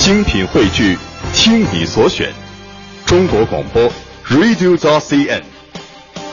[0.00, 0.98] 精品汇聚，
[1.34, 2.32] 听你所选，
[3.04, 3.82] 中国广播
[4.30, 5.42] Radio t CN，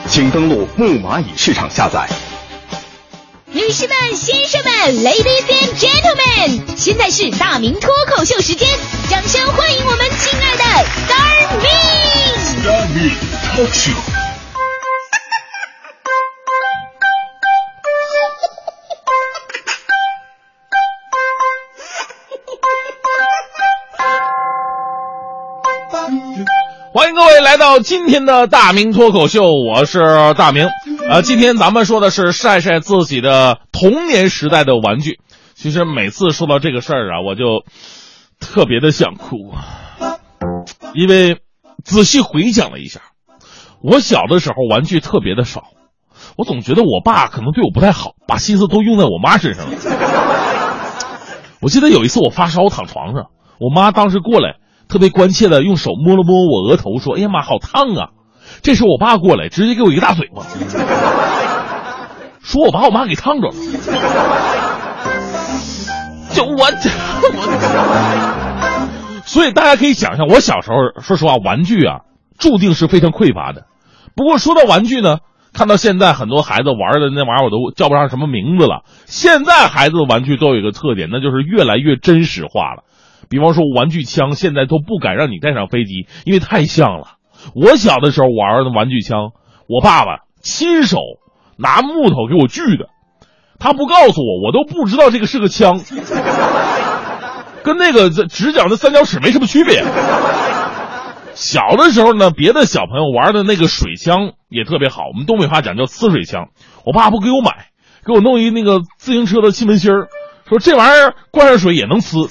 [0.08, 2.08] 请登录木蚂蚁市场下载。
[3.52, 8.66] 女士们、先生们，Ladies and Gentlemen，现在是大明脱口秀时间，
[9.10, 10.64] 掌声欢迎我们亲爱的
[11.04, 11.68] Star Me。
[12.64, 13.10] Star Me
[13.54, 14.27] Talk Show。
[27.18, 30.68] 各位来到今天的大明脱口秀，我是大明。
[31.10, 35.18] 呃，今天咱们说的是晒晒自己的童年时代的玩具。
[35.56, 37.64] 其实每次说到这个事儿啊，我就
[38.38, 39.36] 特别的想哭，
[40.94, 41.38] 因为
[41.82, 43.00] 仔细回想了一下，
[43.82, 45.64] 我小的时候玩具特别的少，
[46.36, 49.76] 我总觉得我爸可能对我不太好，把心思都用在我妈身上了。
[51.60, 54.57] 我记得有一次我发烧，躺床上，我妈当时过来。
[54.88, 58.08] 特别关切的用手摸了摸我额头，说：“哎呀妈，好烫啊！”
[58.62, 60.42] 这时我爸过来，直接给我一个大嘴巴，
[62.42, 63.54] 说我把我妈给烫着了。
[66.32, 66.66] 就我我，
[69.26, 72.00] 所以大家可以想象，我小时候说实话，玩具啊，
[72.38, 73.66] 注定是非常匮乏的。
[74.16, 75.18] 不过说到玩具呢，
[75.52, 78.82] 看到现在很多孩子玩的那玩意儿，我都叫不上什么名字了。
[79.06, 82.82] 现在孩子的玩具都有一个特点，那就是越来越真实化了。
[83.28, 87.18] 比方说玩具枪，现在都不敢让你带上飞机，因为太像了。
[87.54, 89.30] 我小的时候玩的玩具枪，
[89.68, 90.98] 我爸爸亲手
[91.56, 92.86] 拿木头给我锯的，
[93.58, 95.80] 他不告诉我，我都不知道这个是个枪，
[97.62, 99.84] 跟那个直角的三角尺没什么区别。
[101.34, 106.48] 小的时候呢，别的小朋友玩的那个水枪也特别好，我们东北话讲叫呲水枪。
[106.84, 107.66] 我爸不给我买，
[108.04, 110.08] 给我弄一那个自行车的气门芯儿，
[110.48, 112.28] 说这玩意儿灌上水也能呲。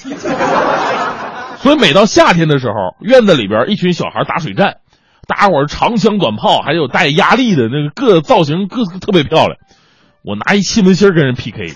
[1.60, 4.76] 所以每到夏天的时候，院子里边一群小孩打水战，
[5.26, 9.56] 大家伙长枪短炮，还有带压力的那个各造型各特别漂亮。
[10.22, 11.74] 我拿一气门芯跟人 PK，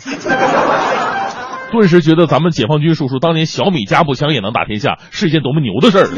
[1.73, 6.09] 顿时觉得咱们解放军叔叔当年小米加步枪也能打天下是一件多么牛的事儿。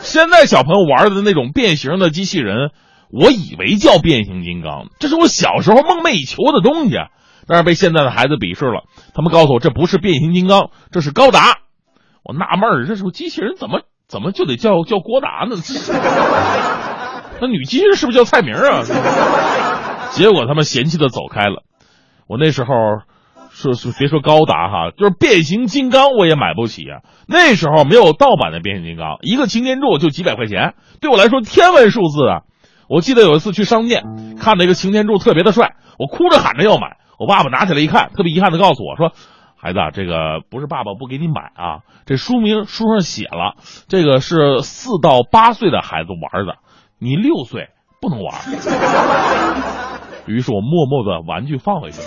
[0.00, 2.70] 现在小朋友玩的那种变形的机器人，
[3.12, 6.96] 我以为叫变形金刚，这是我小时候梦寐以求的东西，
[7.46, 8.84] 但是被现在的孩子鄙视了。
[9.14, 11.58] 他们告诉我这不是变形金刚，这是高达。
[12.24, 15.56] 我纳闷儿，这时候机器人怎么怎么就得叫叫郭达呢？
[17.40, 18.82] 那女机器人是不是叫蔡明啊？
[20.12, 21.62] 结果他们嫌弃的走开了。
[22.26, 22.74] 我那时候
[23.50, 27.00] 说说别说高达哈，就是变形金刚我也买不起啊。
[27.26, 32.42] 那时候没有盗版的变形金刚，一个擎天柱就几百块钱，对我来说天文数字啊。
[32.88, 36.98] 我记得有一次去商店看到一个擎天柱特别的帅，我哭着喊着要买。
[37.18, 39.12] 我爸爸拿起来一看，特别遗憾的告诉我说。
[39.60, 43.56] 孩子，这个不是爸爸不给你买啊，这书名书上写了，
[43.88, 46.56] 这个是四到八岁的孩子玩的，
[46.98, 47.68] 你六岁
[48.00, 48.34] 不能玩。
[50.26, 52.00] 于是我默默的玩具放回去。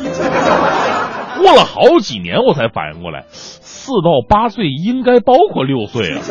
[1.38, 6.22] 过了好几年，我才反应过来，四到八岁应该包括六岁啊。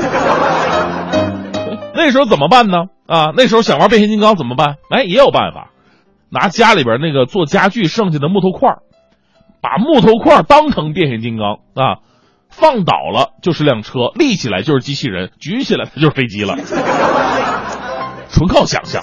[1.95, 2.87] 那时候怎么办呢？
[3.07, 4.77] 啊，那时候想玩变形金刚怎么办？
[4.91, 5.71] 哎，也有办法，
[6.31, 8.71] 拿家里边那个做家具剩下的木头块
[9.63, 12.03] 把木头块当成变形金刚啊，
[12.51, 16.57] 放倒了就是辆车，立起来就是机器人，举起来它就是飞机了，
[18.29, 19.03] 纯靠想象。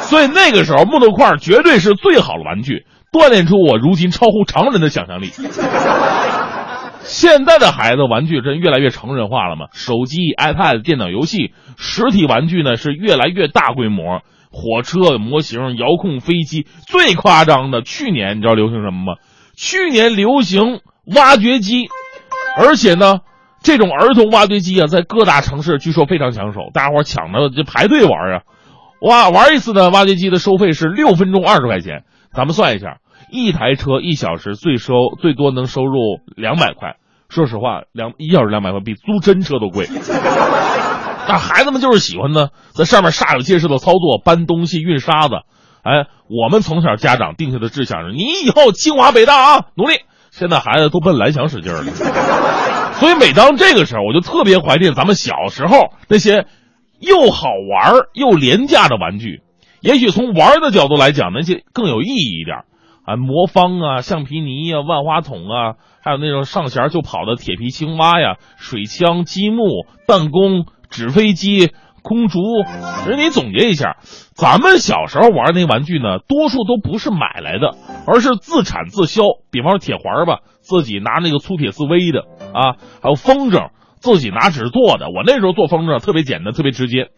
[0.00, 5.30] 所以那个时候木头块绝对是最好的玩具，锻炼出我如今超乎常人的想象力。
[7.02, 9.66] 现在的孩子玩具真越来越成人化了嘛？
[9.72, 14.22] 手机、iPad、电脑游戏，实体玩具呢是越来越大规模。
[14.50, 19.14] 火车模型、遥控飞机，最夸张的，去年你知道流行什么吗？
[19.56, 20.80] 去年流行
[21.14, 21.88] 挖掘机，
[22.58, 23.20] 而且呢，
[23.62, 28.42] 这种儿童挖掘机啊，在各大城市据说非常抢手，大家伙抢着就排队玩啊。
[29.00, 32.98] 哇，玩一次呢，挖掘机的收费是六分钟二十块钱，咱们算一下，
[33.30, 36.96] 一台车一小时最收最多能收入两百块。
[37.28, 39.86] 说实话，两一小时两百块比租真车都贵。
[41.28, 45.34] 那孩子们就是喜欢呢，在上面煞有介事的操作，搬东西、运沙子。
[45.82, 49.94] 哎，我们从小家长定下的志向是，你以后清华北大啊，努力。
[50.30, 51.84] 现在孩子都奔蓝翔使劲了。
[52.94, 56.46] 所以每当这个时候，我就特别怀念咱们小时候那些
[56.98, 59.42] 又好玩又廉价的玩具。
[59.80, 62.64] 也许从玩的角度来讲，那些更有意义一点。
[63.06, 70.66] 啊，魔方啊，橡皮泥呀，万花筒啊，还有那种上弦就跑的铁皮青蛙呀，水枪、积木、弹弓。
[70.90, 71.72] 纸飞机、
[72.02, 72.40] 空竹。
[73.06, 73.96] 人你总结一下，
[74.34, 79.22] 咱们小时候玩那玩具呢，多数都不是买来的，而是自产自销。
[79.50, 82.20] 比方说铁环吧，自己拿那个粗铁丝围的
[82.52, 85.06] 啊，还有风筝，自己拿纸做的。
[85.06, 87.08] 我那时候做风筝特别简单，特别直接，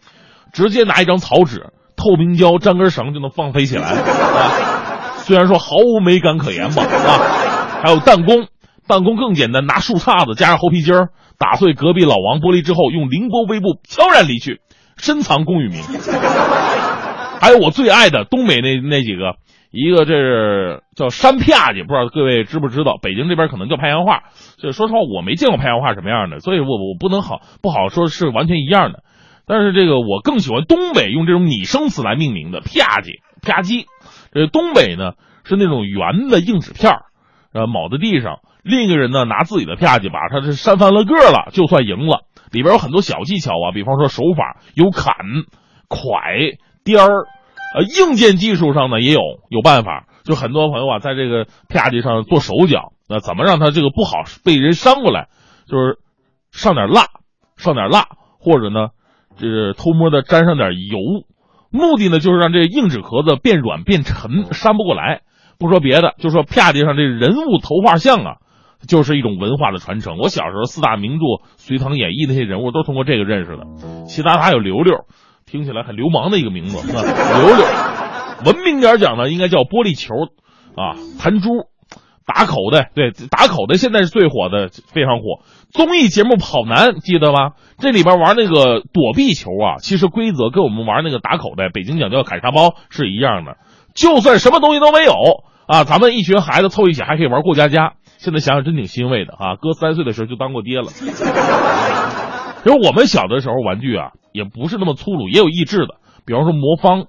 [0.53, 3.97] 直接拿一张草纸，透明胶粘根绳就能放飞起来啊。
[5.19, 8.47] 虽然说毫无美感可言吧啊，还有弹弓。
[8.88, 11.08] 办公更简单，拿树杈子加上猴皮筋儿
[11.38, 14.61] 打碎隔壁老王玻璃之后，用凌波微步悄然离去，
[14.96, 15.82] 深藏功与名。
[17.40, 19.37] 还有我最爱的东北那那几个，
[19.70, 22.99] 一个这是叫山啪叽，不知道各位知不知道？
[23.00, 24.25] 北京这边可能叫拍洋画，
[24.61, 29.05] 就说实话我没见过拍洋画什么样的，所以我我不能好不好说是完全一样的。
[29.46, 33.85] 但是这个我更喜欢东北用这种拟声词来命名的啪叽啪叽。
[34.32, 35.12] 这东北呢
[35.44, 37.02] 是那种圆的硬纸片儿，
[37.52, 38.40] 呃，铆在地上。
[38.62, 42.25] 另一个人呢，拿自己的啪叽把他是扇翻了个了，就算赢了。
[42.50, 45.14] 里边有很多小技巧啊，比方说手法有砍、
[45.88, 47.26] 蒯、颠儿，
[47.75, 49.20] 呃，硬件技术上呢也有
[49.50, 50.06] 有办法。
[50.25, 55.28] 就很多朋友啊，在这个啪叽上做手脚，那怎么让他这个不好被人扇过来？
[55.66, 55.99] 就是
[56.50, 57.06] 上点蜡，
[57.56, 58.08] 上点蜡，
[58.38, 58.88] 或者呢，
[59.37, 60.99] 这偷摸的沾上点油，
[61.70, 65.22] 目的呢就是让这硬纸壳子变软变沉，扇不过来。
[65.58, 68.37] 不说别的，就说啪叽上这人物头画像啊。
[68.86, 70.19] 就是一种文化的传承。
[70.19, 71.25] 我小时候四大名著
[71.56, 73.64] 《隋唐演义》那些人物都通过这个认识的。
[74.06, 75.04] 其他还有刘刘，
[75.46, 76.78] 听起来很流氓的一个名字。
[76.86, 77.64] 刘刘，
[78.46, 80.14] 文明点讲呢，应该叫玻璃球
[80.76, 81.50] 啊，弹珠，
[82.25, 82.90] 打口袋。
[82.94, 85.42] 对，打口袋现在是最火的，非常火。
[85.70, 87.52] 综艺节目《跑男》记得吗？
[87.78, 93.56] 这里边玩那个躲避球啊，其实规则跟我们玩那个打口袋，北京讲叫砍沙包是一样的。
[93.94, 95.12] 就算什么东西都没有
[95.66, 97.94] 啊，咱们一群孩子凑一起还可以玩过家家。
[98.19, 99.55] 现在想想真挺欣慰的啊！
[99.55, 100.87] 哥三岁的时候就当过爹了。
[100.91, 105.94] 其实我们小的时候玩具啊，也不是那么粗鲁，也有益智的。
[106.26, 107.03] 比方说魔方，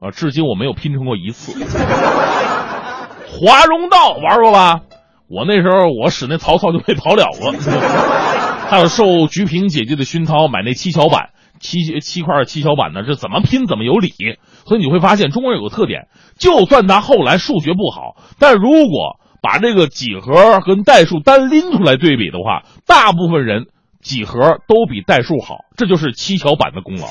[0.00, 1.52] 啊，至今我没有拼成过一次。
[3.28, 4.80] 华容道玩过吧？
[5.28, 7.52] 我那时候我使那曹操就没跑了过。
[8.70, 11.28] 还有受菊萍姐姐的熏陶，买那七巧板，
[11.60, 14.14] 七七块七巧板呢，这怎么拼怎么有理。
[14.64, 16.08] 所以你会发现中国人有个特点，
[16.38, 23.66] 就算他后来数学不好，但如果把这个几何跟代数单拎出来对比的话，大部分人
[24.00, 27.08] 几何都比代数好，这就是七巧板的功劳。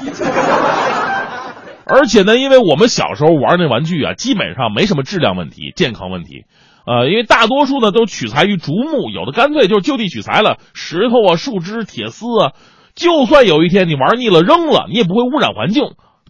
[1.86, 6.46] 而且呢，因为我们小时候玩那玩具啊，基本上没什么质量问题、健康问题，
[6.88, 12.52] 呃，因为大多数呢都取材于竹木，有的干脆就是就地取材了，石头啊、树枝、铁丝啊，
[12.96, 15.84] 就算有一天你玩腻了扔了，你也不会污染环境，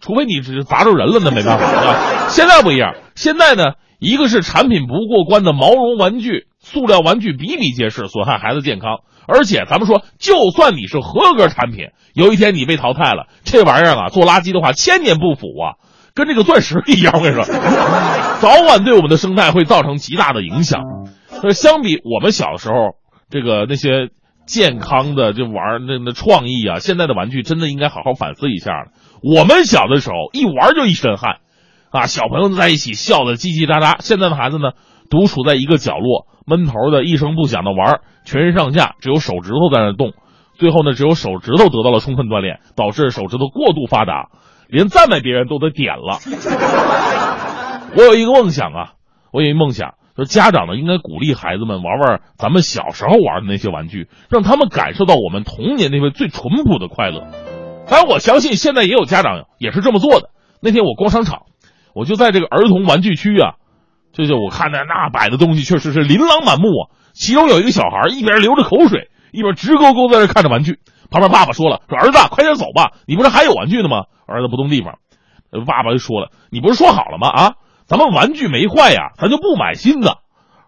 [0.04, 2.28] 除非你是砸着人了，那没办法啊。
[2.28, 3.72] 现在不一样，现在呢。
[4.00, 8.98] 一个是产品不过关的毛绒玩具、塑料玩具比比皆是，损害孩子健康。
[9.26, 15.80] 而且咱们说，就算你是合格产品，有一天你被淘汰了，这玩意儿啊，做垃圾的话千年不腐啊，
[16.12, 17.14] 跟这个钻石一样。
[17.16, 17.46] 我跟你说，
[18.42, 20.82] 早晚对我们的生态会造成极大的影响。
[21.40, 22.74] 所以相比我们小时候，
[23.30, 24.10] 这个那些
[24.46, 28.90] 健康的就玩那那创意啊，现在的玩具真的应该好好反思一下了。
[29.22, 31.38] 我们小的时候一玩就一身汗。
[31.90, 33.98] 啊，小朋友在一起笑得叽叽喳喳。
[34.00, 34.72] 现在的孩子呢，
[35.10, 40.12] 独处在一个角落，闷头的一声不响的玩，全身上下只有手指头在那动。
[40.58, 44.28] 最后呢，只有手指头得到了充分锻炼，导致手指头过度发达，
[44.66, 46.18] 连赞美别人都得点了。
[47.96, 48.94] 我有一个梦想啊，
[49.32, 57.26] 我有一个梦想，说家长呢应该鼓励孩子们玩玩咱们小时候玩的那些玩具，让他们感受到我们童年那份最淳朴的快乐。
[57.88, 60.30] 当然，我相信现在也有家长也是这么做的。
[60.60, 61.42] 那天我逛商场。
[61.94, 63.54] 我就在这个儿童玩具区啊，
[64.12, 66.90] 这就我看着那摆的东西确实是琳琅满目啊。
[67.12, 70.80] 其中有一个小孩一边流着口水，一边直勾勾在那看着玩具。
[71.08, 74.98] 旁边爸爸说了：“说儿子，快点走吧，你不是还有玩具呢吗？”儿子不动地方，
[75.64, 77.28] 爸爸就说了：“你不是说好了吗？
[77.28, 77.52] 啊，
[77.86, 80.18] 咱们玩具没坏呀，咱就不买新的。”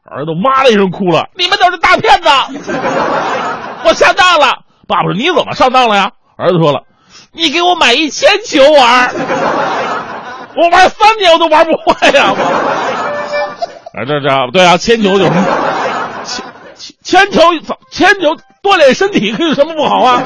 [0.08, 2.28] 儿子哇的一声哭了：“你们都是大骗子！
[3.84, 6.82] 我上当了。”爸爸说：“你怎么上当了呀？”儿子说了
[7.34, 9.12] ：“你给我买一铅球玩。”
[10.56, 12.32] 我玩三年我都玩不坏呀！
[13.92, 15.30] 啊，这这对啊，铅球就是
[17.02, 17.40] 铅铅球，
[17.90, 20.22] 铅球锻炼身体可有什么不好啊？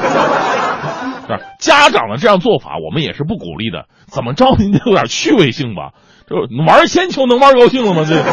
[1.59, 3.85] 家长的这样做法，我们也是不鼓励的。
[4.07, 5.91] 怎么着，您得有点趣味性吧？
[6.31, 8.05] 就玩铅球能玩高兴了吗？
[8.07, 8.23] 这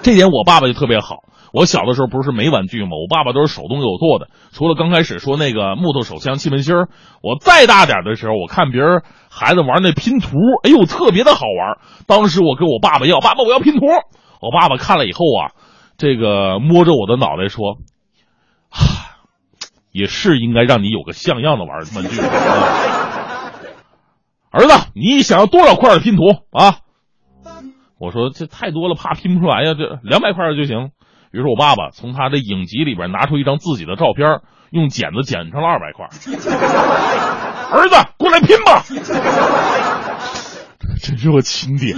[0.02, 1.24] 这点我爸爸就特别好。
[1.50, 2.90] 我小的时候不是没玩具吗？
[2.92, 4.28] 我爸爸都是手动给我做的。
[4.52, 6.88] 除了刚开始说那个木头手枪、气门芯儿，
[7.22, 11.78] 我再大点的时候，我看别人孩子玩那拼图，哎呦，特别的好玩。
[12.06, 13.86] 当时我跟我爸爸要，爸爸我要拼图。
[14.40, 15.50] 我爸爸看了以后啊，
[15.96, 17.78] 这个摸着我的脑袋说
[18.70, 18.78] ：“啊
[19.90, 22.20] 也是应该让你有个像样的玩玩具。
[24.50, 26.78] ”儿子，你想要多少块的拼图啊？”
[27.98, 30.90] 我说：“这太多了，怕拼不出来呀，这两百块的就行。”
[31.30, 34.40] 于是我爸爸从他的影集里边拿出一张自己的照片，
[34.70, 36.06] 用剪子剪成了二百块。
[37.70, 38.82] 儿子，过来拼吧！
[41.02, 41.94] 真是我亲爹。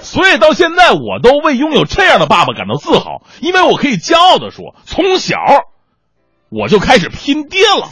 [0.00, 5.38] 所以到现在，我都为拥有这样的爸爸感到自豪，因为我可以骄傲的说，从小
[6.50, 7.88] 我就开始拼爹了。